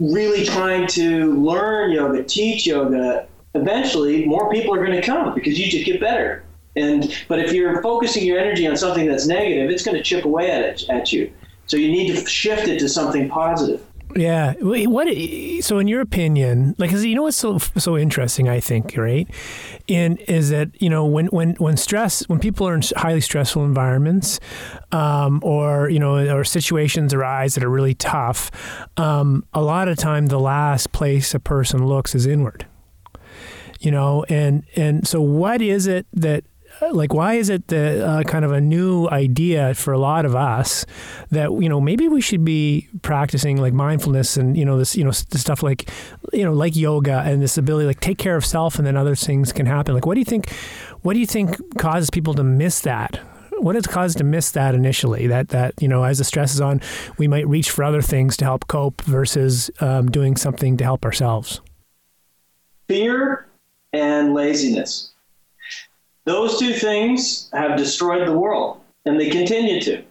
[0.00, 5.58] really trying to learn yoga, teach yoga, eventually more people are going to come because
[5.58, 6.44] you just get better.
[6.76, 10.24] And but if you're focusing your energy on something that's negative, it's going to chip
[10.24, 11.30] away at it at you.
[11.66, 13.84] So you need to shift it to something positive.
[14.16, 14.54] Yeah.
[14.60, 15.08] What?
[15.62, 18.48] So, in your opinion, like, you know what's so so interesting?
[18.48, 19.28] I think, right,
[19.86, 23.64] in is that you know when when when stress when people are in highly stressful
[23.64, 24.40] environments,
[24.92, 28.50] um, or you know, or situations arise that are really tough,
[28.96, 32.66] um, a lot of time the last place a person looks is inward.
[33.80, 36.44] You know, and and so what is it that
[36.92, 40.34] like why is it the uh, kind of a new idea for a lot of
[40.34, 40.86] us
[41.30, 45.04] that you know maybe we should be practicing like mindfulness and you know this you
[45.04, 45.90] know stuff like
[46.32, 49.14] you know like yoga and this ability like take care of self and then other
[49.14, 49.94] things can happen.
[49.94, 50.50] Like what do you think
[51.02, 53.20] what do you think causes people to miss that?
[53.58, 55.26] What has caused to miss that initially?
[55.26, 56.80] That that you know as the stress is on
[57.18, 61.04] we might reach for other things to help cope versus um, doing something to help
[61.04, 61.60] ourselves.
[62.88, 63.46] Fear
[63.92, 65.10] and laziness
[66.24, 70.02] those two things have destroyed the world, and they continue to.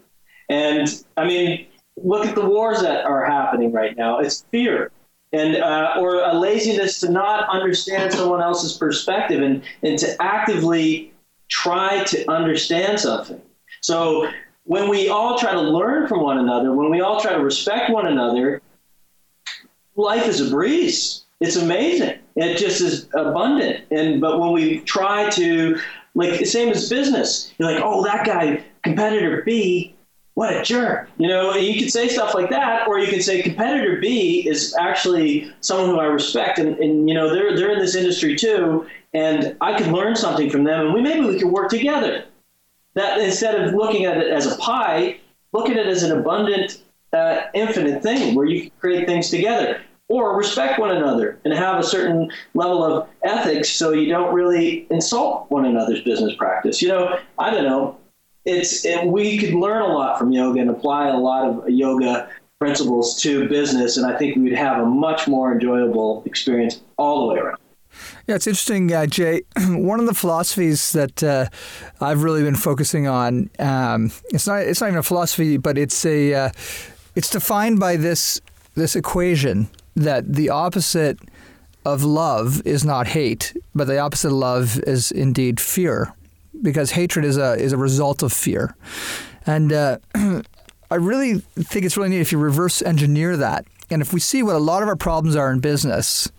[0.50, 1.67] And I mean,
[1.98, 4.19] look at the wars that are happening right now.
[4.19, 4.91] It's fear
[5.32, 11.13] and uh, or a laziness to not understand someone else's perspective and, and to actively
[11.50, 13.41] try to understand something.
[13.82, 14.30] So
[14.63, 17.91] when we all try to learn from one another, when we all try to respect
[17.91, 18.62] one another,
[19.95, 21.24] life is a breeze.
[21.39, 22.19] It's amazing.
[22.36, 23.86] It just is abundant.
[23.91, 25.80] And but when we try to
[26.15, 29.95] like the same as business, you're like, oh, that guy, competitor B,
[30.34, 31.10] what a jerk.
[31.17, 34.76] You know, you could say stuff like that, or you could say competitor B is
[34.80, 38.88] actually someone who I respect, and, and you know, they're they're in this industry too,
[39.13, 42.26] and I could learn something from them, and we maybe we could work together.
[42.95, 45.19] That instead of looking at it as a pie,
[45.52, 49.82] look at it as an abundant, uh, infinite thing where you can create things together
[50.10, 54.88] or respect one another and have a certain level of ethics so you don't really
[54.89, 56.82] insult one another's business practice.
[56.82, 57.98] You know, I don't know.
[58.45, 62.30] It's it, we could learn a lot from yoga and apply a lot of yoga
[62.58, 67.28] principles to business, and I think we would have a much more enjoyable experience all
[67.28, 67.58] the way around.
[68.28, 69.43] Yeah, it's interesting, uh, Jay.
[69.67, 71.48] One of the philosophies that uh,
[72.02, 76.06] I've really been focusing on um, it's not it's not even a philosophy, but it's
[76.06, 76.50] a uh,
[77.15, 78.41] it's defined by this
[78.76, 79.69] this equation
[80.00, 81.20] that the opposite
[81.86, 86.14] of love is not hate, but the opposite of love is indeed fear,
[86.62, 88.76] because hatred is a is a result of fear,
[89.46, 89.98] and uh,
[90.92, 94.44] I really think it's really neat if you reverse engineer that, and if we see
[94.44, 96.32] what a lot of our problems are in business,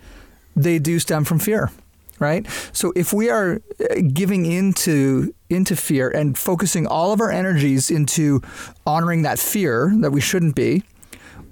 [0.55, 1.71] they do stem from fear,
[2.19, 2.45] right?
[2.73, 7.91] So if we are uh, giving into into fear and focusing all of our energies
[7.91, 8.41] into
[8.85, 10.83] honoring that fear that we shouldn't be,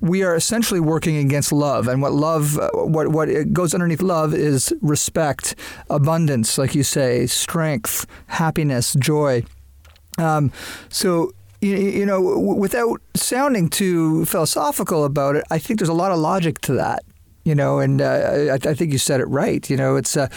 [0.02, 4.34] we are essentially working against love, and what love, uh, what what goes underneath love
[4.34, 5.56] is respect,
[5.90, 9.44] abundance, like you say, strength, happiness, joy.
[10.18, 10.52] Um,
[10.90, 16.12] so you, you know, without sounding too philosophical about it, I think there's a lot
[16.12, 17.04] of logic to that
[17.46, 18.06] you know, and uh,
[18.52, 19.68] I, I, think you said it right.
[19.70, 20.28] You know, it's uh,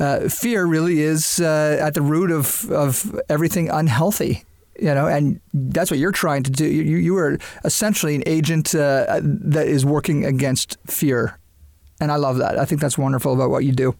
[0.00, 4.45] uh, fear really is uh, at the root of of everything unhealthy
[4.78, 6.66] you know, and that's what you're trying to do.
[6.66, 11.38] You, you are essentially an agent uh, that is working against fear,
[12.00, 12.58] and I love that.
[12.58, 13.94] I think that's wonderful about what you do.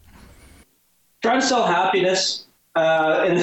[1.21, 3.37] Try to sell happiness, uh, and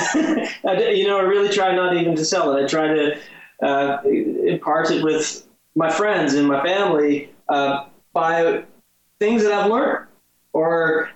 [0.97, 2.65] you know, I really try not even to sell it.
[2.65, 3.19] I try to
[3.63, 8.65] uh, impart it with my friends and my family uh, by
[9.19, 10.07] things that I've learned,
[10.53, 11.11] or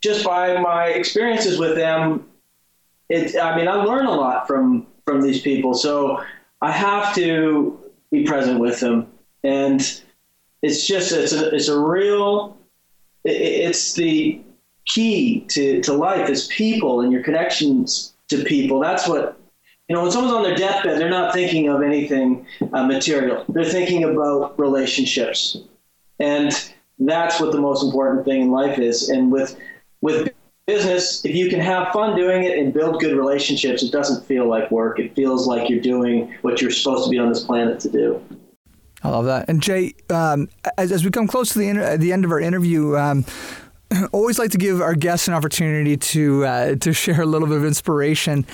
[0.00, 2.28] just by my experiences with them.
[3.10, 5.74] It, I mean, I learn a lot from from these people.
[5.74, 6.22] So
[6.60, 7.78] I have to
[8.10, 9.06] be present with them,
[9.42, 9.80] and
[10.62, 12.56] it's just it's a it's a real
[13.24, 14.40] it's the
[14.86, 18.80] key to, to life is people and your connections to people.
[18.80, 19.40] That's what
[19.88, 20.02] you know.
[20.02, 23.44] When someone's on their deathbed, they're not thinking of anything uh, material.
[23.48, 25.58] They're thinking about relationships,
[26.18, 26.52] and
[26.98, 29.08] that's what the most important thing in life is.
[29.08, 29.58] And with
[30.00, 30.33] with
[30.66, 34.46] business, if you can have fun doing it and build good relationships, it doesn't feel
[34.46, 34.98] like work.
[34.98, 38.22] It feels like you're doing what you're supposed to be on this planet to do.
[39.02, 39.48] I love that.
[39.48, 40.48] And Jay, um,
[40.78, 43.26] as, as we come close to the, inter- the end of our interview, um,
[44.12, 47.58] always like to give our guests an opportunity to uh, to share a little bit
[47.58, 48.46] of inspiration.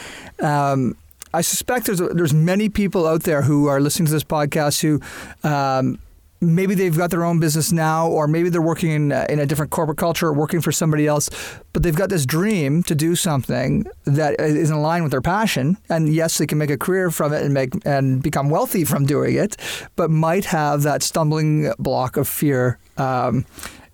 [0.42, 0.96] Um,
[1.32, 5.00] I suspect there's there's many people out there who are listening to this podcast who
[5.48, 6.00] um,
[6.40, 9.70] maybe they've got their own business now, or maybe they're working in, in a different
[9.70, 11.28] corporate culture or working for somebody else,
[11.72, 15.76] but they've got this dream to do something that is in line with their passion.
[15.88, 19.06] And yes, they can make a career from it and make and become wealthy from
[19.06, 19.56] doing it,
[19.96, 22.78] but might have that stumbling block of fear.
[22.96, 23.44] Um,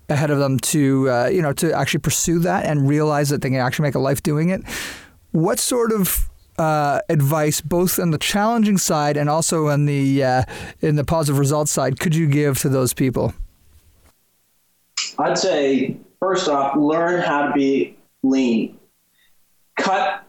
[0.09, 3.51] ahead of them to uh, you know to actually pursue that and realize that they
[3.51, 4.63] can actually make a life doing it.
[5.33, 10.43] What sort of uh, advice, both on the challenging side and also on the uh,
[10.81, 13.35] in the positive results side, could you give to those people?
[15.19, 18.79] I'd say first off, learn how to be lean.
[19.79, 20.25] Cut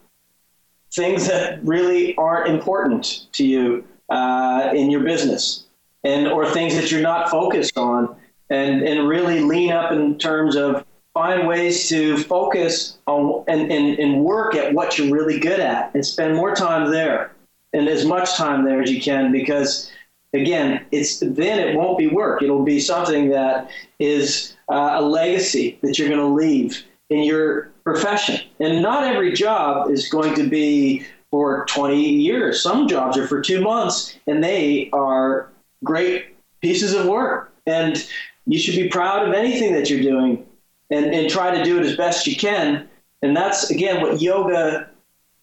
[0.94, 5.66] things that really aren't important to you uh, in your business,
[6.04, 8.16] and or things that you're not focused on,
[8.50, 10.86] and and really lean up in terms of
[11.18, 15.92] find ways to focus on and, and, and work at what you're really good at
[15.96, 17.32] and spend more time there
[17.74, 19.92] and as much time there as you can because
[20.34, 22.44] again it's then it won't be work.
[22.44, 27.72] It'll be something that is uh, a legacy that you're going to leave in your
[27.84, 28.48] profession.
[28.60, 32.62] And not every job is going to be for 20 years.
[32.62, 35.50] Some jobs are for two months and they are
[35.84, 37.52] great pieces of work.
[37.66, 38.06] And
[38.46, 40.47] you should be proud of anything that you're doing
[40.90, 42.88] and, and try to do it as best you can.
[43.22, 44.90] And that's, again, what yoga,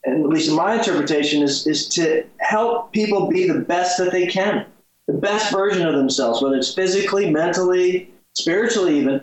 [0.05, 4.13] and at least in my interpretation, is, is to help people be the best that
[4.13, 4.67] they can,
[5.07, 9.21] the best version of themselves, whether it's physically, mentally, spiritually, even.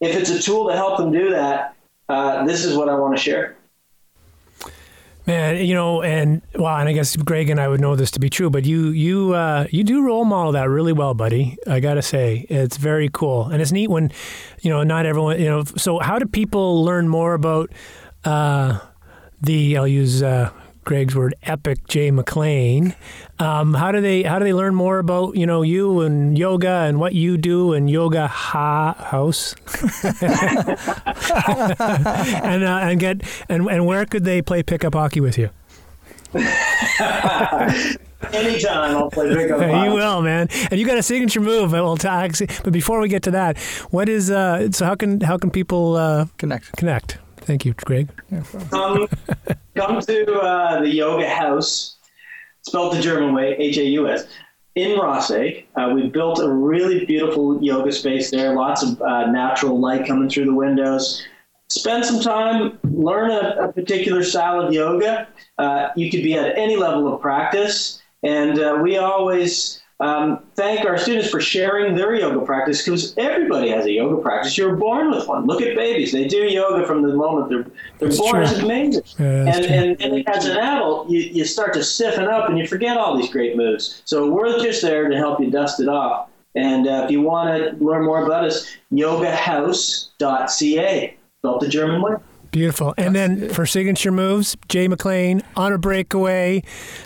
[0.00, 1.76] If it's a tool to help them do that,
[2.08, 3.56] uh, this is what I want to share.
[5.26, 8.20] And you know, and well, and I guess Greg and I would know this to
[8.20, 11.56] be true, but you you uh, you do role model that really well, buddy.
[11.66, 14.10] I gotta say, it's very cool, and it's neat when
[14.62, 15.62] you know not everyone you know.
[15.76, 17.70] So, how do people learn more about
[18.24, 18.80] uh,
[19.40, 19.76] the?
[19.76, 20.50] I'll use uh,
[20.84, 22.94] Greg's word, epic Jay MacLean.
[23.38, 26.84] Um, how do they how do they learn more about you know you and yoga
[26.88, 29.54] and what you do and yoga ha house
[30.22, 30.78] and
[32.64, 35.50] uh, and get and and where could they play pickup hockey with you?
[38.32, 39.88] Anytime I'll play pickup hockey.
[39.88, 40.48] you will, man.
[40.70, 41.72] And you got a signature move.
[41.72, 43.58] Well, to, but before we get to that,
[43.90, 44.70] what is uh?
[44.72, 46.72] So how can how can people uh, Connect.
[46.76, 47.18] connect?
[47.44, 48.08] Thank you, Greg.
[48.70, 49.08] Come,
[49.74, 51.96] come to uh, the Yoga Haus,
[52.62, 54.26] spelled the German way, H A U S,
[54.76, 55.64] in Rothesay.
[55.76, 58.54] Uh, we built a really beautiful yoga space there.
[58.54, 61.22] Lots of uh, natural light coming through the windows.
[61.68, 65.26] Spend some time, learn a, a particular style of yoga.
[65.58, 70.84] Uh, you could be at any level of practice, and uh, we always um, thank
[70.84, 74.58] our students for sharing their yoga practice because everybody has a yoga practice.
[74.58, 75.46] You're born with one.
[75.46, 77.62] Look at babies; they do yoga from the moment they're
[78.00, 78.32] they're That's born.
[78.32, 78.42] true.
[78.42, 79.02] It's amazing.
[79.20, 82.66] Yeah, and, and and as an adult, you, you start to stiffen up and you
[82.66, 84.02] forget all these great moves.
[84.04, 86.30] So we're just there to help you dust it off.
[86.56, 92.14] And uh, if you want to learn more about us, yogahaus.ca, spelled the German way.
[92.50, 92.92] Beautiful.
[92.98, 96.62] And then for signature moves, Jay MacLean on a breakaway,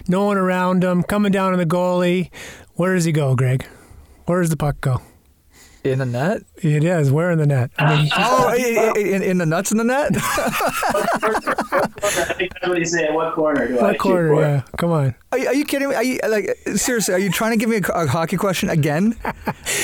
[0.08, 2.30] no one around him, coming down on the goalie.
[2.76, 3.66] Where does he go, Greg?
[4.26, 5.00] Where does the puck go?
[5.84, 6.42] In the net?
[6.56, 7.10] It is.
[7.12, 7.70] Where in the net?
[7.78, 10.10] I mean, Oh, i- i- in, in the nuts in the net?
[10.16, 10.18] I
[12.36, 13.14] think that's what he's saying.
[13.14, 14.28] What corner do I what shoot corner?
[14.34, 14.40] for?
[14.40, 14.62] Yeah.
[14.78, 15.14] Come on.
[15.36, 15.94] Are you, are you kidding me?
[15.94, 17.12] Are you like seriously?
[17.14, 19.16] Are you trying to give me a, a hockey question again?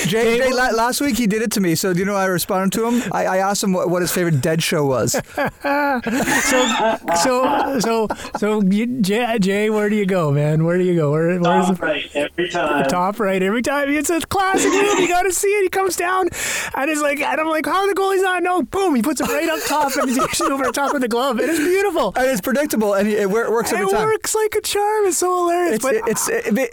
[0.07, 1.75] Jay, Jay la, last week he did it to me.
[1.75, 3.13] So do you know how I responded to him?
[3.13, 5.15] I, I asked him what, what his favorite dead show was.
[6.03, 10.65] So, so, so, so, you, Jay, Jay, where do you go, man?
[10.65, 11.11] Where do you go?
[11.11, 12.85] Where, where's Top the right every time.
[12.87, 13.91] top right every time?
[13.91, 14.99] It's a classic move.
[15.01, 15.63] You got to see it.
[15.65, 16.29] He comes down,
[16.75, 18.43] and it's like, and I'm like, how the goalie's not?
[18.43, 18.95] No, boom!
[18.95, 21.39] He puts it right up top, and he's actually over the top of the glove.
[21.41, 22.13] It is beautiful.
[22.17, 24.03] And it's predictable, and it, wor- works every It time.
[24.03, 25.07] It works like a charm.
[25.07, 25.75] It's so hilarious.
[25.77, 26.29] It's but it's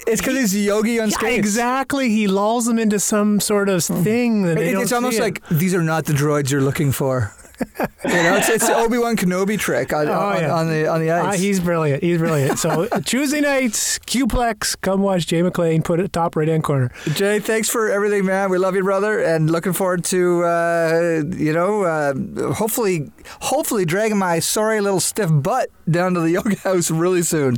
[0.07, 1.37] it's because he's yogi on Yeah, skates.
[1.37, 2.09] exactly.
[2.09, 5.21] He lulls them into some sort of thing that they It- don't it's almost it.
[5.21, 7.33] like these are not the droids you're looking for.
[7.79, 10.53] you know, it's, it's the Obi Wan Kenobi trick on, Oh, on, yeah.
[10.55, 11.39] on the on the Ah, ice.
[11.41, 12.01] he's brilliant.
[12.01, 12.57] He's brilliant.
[12.57, 16.89] So Tuesday nights, Qplex, come watch Jay MacLean put it top right hand corner.
[17.15, 18.49] Jay, thanks for everything, man.
[18.49, 24.17] We love you, brother, and looking forward to uh, you know, uh, hopefully, hopefully dragging
[24.17, 27.57] my sorry little stiff butt down to the yoga Haus really soon.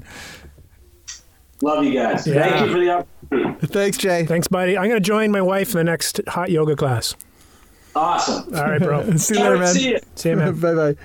[1.62, 2.26] Love you guys.
[2.26, 2.44] Yeah.
[2.50, 3.68] Thank you for the opportunity.
[3.68, 4.26] Thanks, Jay.
[4.26, 4.78] Thanks, buddy.
[4.78, 7.16] I'm going to join my wife in the next hot yoga class.
[7.96, 8.54] Awesome.
[8.56, 9.12] All right, bro.
[9.18, 9.74] See you later, man.
[9.74, 10.00] see you.
[10.16, 10.54] See you, man.
[10.60, 10.96] bye bye.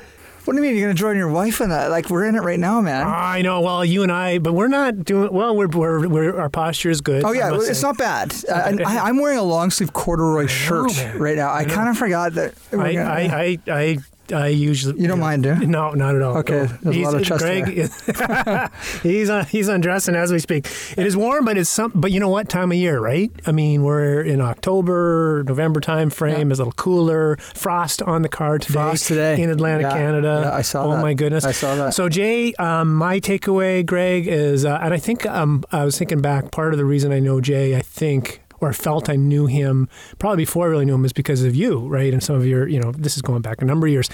[0.44, 1.90] What do you mean you're gonna join your wife in that?
[1.90, 3.04] Like we're in it right now, man.
[3.04, 3.62] I know.
[3.62, 5.56] Well, you and I, but we're not doing well.
[5.56, 7.24] We're, we're, we're our posture is good.
[7.24, 7.82] Oh yeah, it's say.
[7.82, 8.32] not bad.
[8.48, 11.18] Uh, I, I'm wearing a long sleeve corduroy shirt man.
[11.18, 11.52] right now.
[11.52, 12.54] I, kind of forgot that.
[12.70, 13.98] we're I, gonna- I, I, I,
[14.32, 15.00] I usually.
[15.00, 15.66] You don't mind, do you?
[15.66, 16.38] No, not at all.
[16.38, 16.90] Okay, No.
[16.92, 17.66] there's a lot of chest Greg,
[19.02, 20.66] he's uh, he's undressing as we speak.
[20.96, 21.92] It is warm, but it's some.
[21.94, 23.30] But you know what time of year, right?
[23.46, 26.50] I mean, we're in October, November time frame.
[26.50, 27.36] It's a little cooler.
[27.54, 28.72] Frost on the car today.
[28.74, 29.40] Frost today.
[29.40, 30.40] in Atlantic, Yeah, Canada.
[30.46, 31.02] yeah, I saw oh that.
[31.02, 31.94] my goodness, I saw that.
[31.94, 36.20] So Jay, um, my takeaway, Greg, is, uh, and I think um, I was thinking
[36.20, 36.50] back.
[36.50, 38.40] Part of the reason I know Jay, I think.
[38.60, 39.88] Or felt I knew him
[40.18, 42.12] probably before I really knew him is because of you, right?
[42.12, 44.08] And some of your, you know, this is going back a number of years.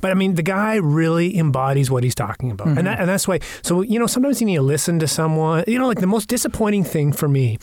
[0.00, 2.68] But I mean, the guy really embodies what he's talking about.
[2.68, 2.78] Mm-hmm.
[2.78, 5.64] And, that, and that's why, so, you know, sometimes you need to listen to someone.
[5.66, 7.58] You know, like the most disappointing thing for me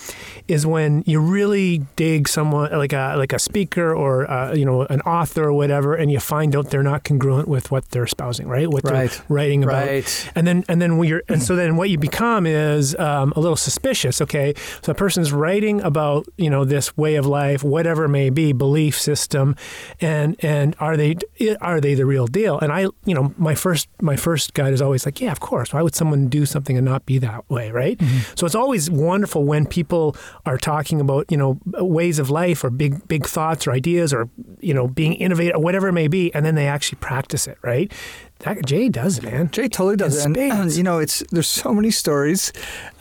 [0.47, 4.83] is when you really dig someone, like a, like a speaker or, uh, you know,
[4.83, 8.47] an author or whatever, and you find out they're not congruent with what they're espousing,
[8.47, 8.69] right?
[8.69, 9.09] What Right.
[9.09, 9.87] they're writing about.
[9.87, 10.31] Right.
[10.35, 13.39] And then, and then when you're, and so then what you become is um, a
[13.39, 14.21] little suspicious.
[14.21, 18.29] Okay, so a person's writing about you know this way of life, whatever it may
[18.29, 19.55] be, belief system,
[19.99, 21.15] and and are they
[21.61, 22.59] are they the real deal?
[22.59, 25.73] And I, you know, my first my first guide is always like, yeah, of course.
[25.73, 27.97] Why would someone do something and not be that way, right?
[27.97, 28.33] Mm-hmm.
[28.35, 32.69] So it's always wonderful when people are talking about you know ways of life or
[32.69, 36.33] big big thoughts or ideas or you know being innovative or whatever it may be,
[36.33, 37.91] and then they actually practice it, right?
[38.39, 39.49] That, Jay does, man.
[39.51, 40.37] Jay totally does, it.
[40.37, 42.51] and, you know, it's there's so many stories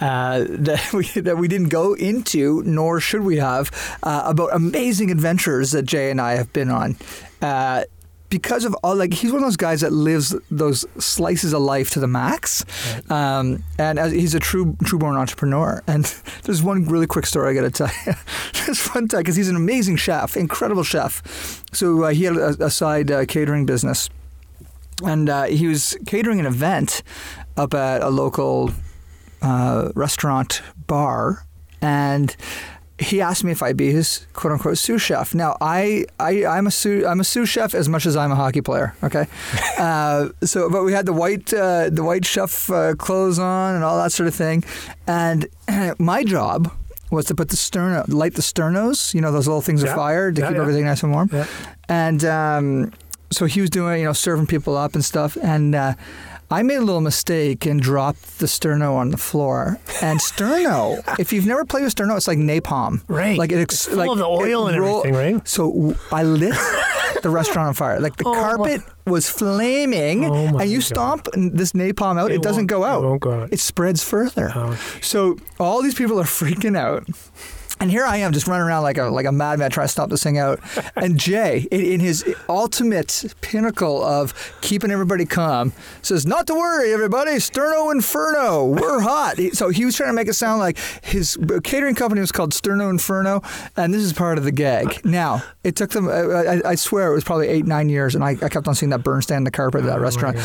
[0.00, 3.70] uh, that we that we didn't go into, nor should we have,
[4.02, 6.96] uh, about amazing adventures that Jay and I have been on.
[7.42, 7.84] Uh,
[8.30, 11.90] because of all, like he's one of those guys that lives those slices of life
[11.90, 12.64] to the max,
[13.10, 15.82] um, and as, he's a true true born entrepreneur.
[15.94, 16.04] And
[16.44, 18.14] there's one really quick story I got to tell you.
[18.66, 21.22] There's one time because he's an amazing chef, incredible chef.
[21.72, 24.10] So uh, he had a, a side uh, catering business
[25.02, 27.02] and uh, he was catering an event
[27.56, 28.70] up at a local
[29.42, 31.44] uh, restaurant bar,
[31.80, 32.36] and
[32.98, 35.34] he asked me if I'd be his quote unquote sous chef.
[35.34, 38.36] Now I, I I'm a sous I'm a sous chef as much as I'm a
[38.36, 38.94] hockey player.
[39.02, 39.26] Okay,
[39.78, 43.82] uh, so but we had the white uh, the white chef uh, clothes on and
[43.84, 44.64] all that sort of thing,
[45.06, 45.46] and
[45.98, 46.70] my job
[47.10, 49.12] was to put the sterno light the sternos.
[49.12, 49.90] You know those little things Yeah.
[49.90, 50.62] of fire to Yeah, keep yeah.
[50.62, 51.30] everything nice and warm.
[51.88, 52.92] And um,
[53.34, 55.36] so he was doing, you know, serving people up and stuff.
[55.42, 55.94] And uh,
[56.50, 59.78] I made a little mistake and dropped the sterno on the floor.
[60.02, 63.02] And sterno, if you've never played with sterno, it's like napalm.
[63.08, 63.38] Right.
[63.38, 65.48] Like it, It's full like of the oil it and everything, right?
[65.48, 66.54] So w- I lit
[67.22, 68.00] the restaurant on fire.
[68.00, 70.84] Like the Oh, carpet was flaming, Oh, my and you God.
[70.84, 73.02] stomp this napalm out, it, It doesn't go it out.
[73.02, 73.52] won't go out.
[73.52, 74.50] It spreads further.
[74.54, 74.78] Oh.
[75.02, 77.06] So all these people are freaking out.
[77.84, 80.08] And here I am just running around like a like a madman trying to stop
[80.08, 80.58] this thing out.
[80.96, 84.32] And Jay, in, in his ultimate pinnacle of
[84.62, 87.32] keeping everybody calm, says, "Not to worry, everybody.
[87.32, 88.64] Sterno Inferno.
[88.64, 92.32] We're hot." So he was trying to make it sound like his catering company was
[92.32, 93.42] called Sterno Inferno,
[93.76, 95.04] and this is part of the gag.
[95.04, 96.08] Now it took them.
[96.08, 98.88] I, I, swear it was probably eight nine years, and I, I kept on seeing
[98.90, 100.38] that burn stand in the carpet of that Oh, restaurant.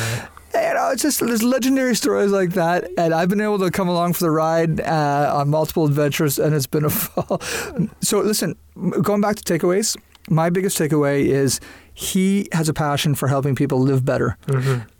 [0.53, 3.87] You know, it's just there's legendary stories like that, and I've been able to come
[3.87, 7.39] along for the ride uh, on multiple adventures, and it's been a fall.
[8.01, 8.55] So listen,
[9.01, 9.95] going back to takeaways,
[10.29, 11.59] my biggest takeaway is
[11.93, 14.37] he has a passion for helping people live better,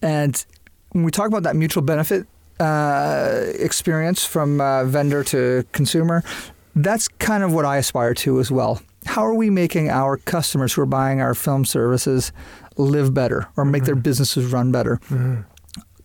[0.02, 0.46] and
[0.92, 2.28] when we talk about that mutual benefit
[2.60, 6.24] uh, experience from uh, vendor to consumer,
[6.76, 8.82] that's kind of what I aspire to as well.
[9.06, 12.32] How are we making our customers who are buying our film services
[12.80, 14.02] live better or make their mm-hmm.
[14.02, 15.00] businesses run better?
[15.10, 15.42] Mm-hmm.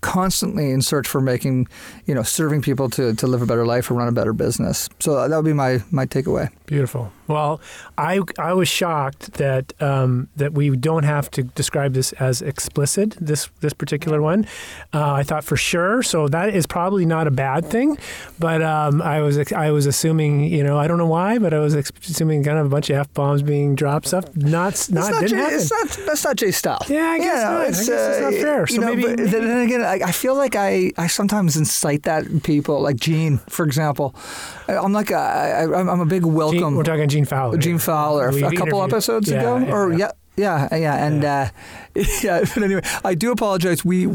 [0.00, 1.66] Constantly in search for making,
[2.04, 4.90] you know, serving people to, to live a better life or run a better business.
[5.00, 6.50] So that would be my, my takeaway.
[6.66, 7.12] Beautiful.
[7.26, 7.60] Well,
[7.98, 13.16] I I was shocked that um, that we don't have to describe this as explicit.
[13.20, 14.46] This this particular one,
[14.94, 16.02] uh, I thought for sure.
[16.02, 17.98] So that is probably not a bad thing.
[18.38, 21.58] But um, I was I was assuming you know I don't know why, but I
[21.58, 24.06] was assuming kind of a bunch of f bombs being dropped.
[24.08, 25.54] Stuff not not, It's not didn't Jay, happen.
[25.56, 26.80] it's not, that's not Jay's style.
[26.88, 27.60] Yeah, I guess not.
[27.60, 28.66] I guess it's not fair.
[28.66, 31.56] So you know, maybe- but maybe- then again, I, I feel like I, I sometimes
[31.56, 34.14] incite that in people, like Gene, for example.
[34.68, 36.30] I'm like a, I, I'm a big Gene,
[36.70, 37.58] we're talking Gene Fowler.
[37.58, 40.10] Gene Fowler We've a couple episodes yeah, ago, yeah, or yeah.
[40.36, 41.48] yeah, yeah, yeah, and Uh,
[42.22, 42.40] yeah.
[42.40, 43.84] But anyway, I do apologize.
[43.84, 44.08] We.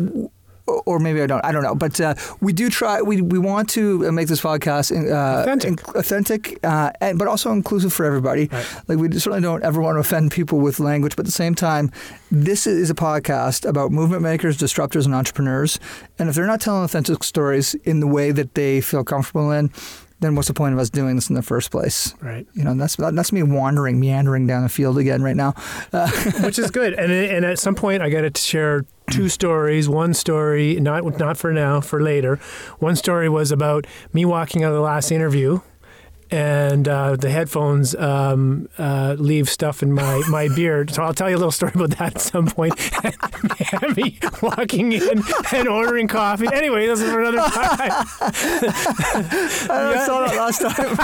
[0.86, 1.44] Or maybe I don't.
[1.44, 1.74] I don't know.
[1.74, 3.02] But uh, we do try.
[3.02, 5.78] We, we want to make this podcast uh, Authentic.
[5.78, 8.50] inc- authentic, uh, and but also inclusive for everybody.
[8.52, 8.68] Right.
[8.88, 11.56] Like we certainly don't ever want to offend people with language, but at the same
[11.56, 11.92] time,
[12.30, 15.80] this is a podcast about movement makers, disruptors, and entrepreneurs.
[16.20, 19.72] And if they're not telling authentic stories in the way that they feel comfortable in,
[20.20, 22.14] then what's the point of us doing this in the first place?
[22.22, 22.46] Right.
[22.54, 25.54] You know, that's that's me wandering, meandering down the field again right now.
[25.94, 26.10] Uh,
[26.42, 26.94] which is good.
[26.94, 29.88] And and at some point, I got to share two stories.
[29.88, 32.38] One story, not not for now, for later.
[32.80, 35.62] One story was about me walking out of the last interview.
[36.32, 40.92] And uh, the headphones um, uh, leave stuff in my, my beard.
[40.94, 42.74] So I'll tell you a little story about that at some point.
[43.82, 45.24] and me walking in
[45.54, 46.48] and ordering coffee.
[46.54, 47.92] Anyway, this is for another time.
[48.22, 50.98] I saw that last time.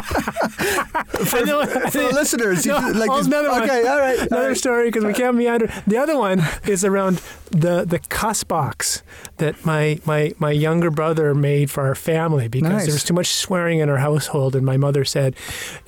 [1.34, 3.63] I know- For the listeners, No, did, like another one.
[3.63, 4.57] okay, all right, Another right.
[4.57, 5.71] story because we can't meander.
[5.88, 7.21] The other one is around
[7.52, 9.04] the the cuss box
[9.38, 12.86] that my my my younger brother made for our family because Nice.
[12.86, 15.36] there was too much swearing in our household, and my mother said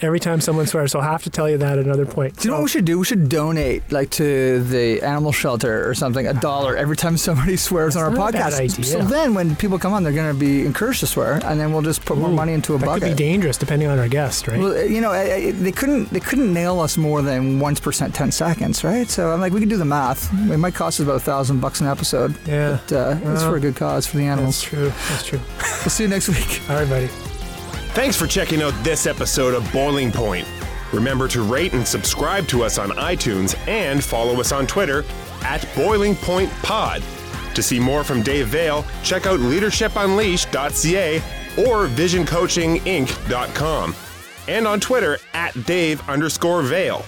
[0.01, 2.37] every time someone swears, I'll have to tell you that at another point.
[2.37, 2.99] Do you know what we should do?
[2.99, 7.57] We should donate, like to the animal shelter or something, a dollar every time somebody
[7.67, 8.59] swears on our not a bad podcast.
[8.79, 8.85] idea.
[8.85, 11.71] So then, when people come on, they're going to be encouraged to swear, and then
[11.73, 14.47] we'll just put more money into a that could be dangerous depending on our guest,
[14.47, 14.59] right?
[14.59, 18.13] Well, you know, I- I- they couldn't they couldn't nail us more than one percent,
[18.13, 19.09] ten seconds, right?
[19.09, 20.31] So I'm like, we could do the math.
[20.51, 23.57] It might cost us about a thousand bucks an episode, yeah, but uh, it's for
[23.57, 24.61] a good cause for the animals.
[24.61, 24.93] that's animals.
[24.93, 25.09] true.
[25.09, 25.39] That's true.
[25.81, 26.61] We'll see you next week.
[26.69, 27.07] All right, buddy.
[27.93, 30.47] Thanks for checking out this episode of Boiling Point.
[30.93, 35.03] Remember to rate and subscribe to us on iTunes and follow us on Twitter
[35.41, 37.01] at Boiling Point Pod.
[37.55, 41.17] To see more from Dave Veale, check out leadershipunleashed.ca
[41.57, 43.95] or visioncoachinginc.com.
[44.47, 47.03] And on Twitter at Dave underscore Veale.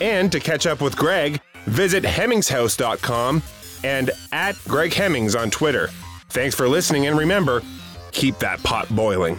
[0.00, 3.42] And to catch up with Greg, visit hemmingshouse.com
[3.84, 5.88] and at Greg Hemmings on Twitter.
[6.30, 7.62] Thanks for listening, and remember,
[8.10, 9.38] keep that pot boiling.